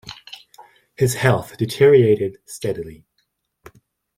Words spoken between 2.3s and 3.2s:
steadily.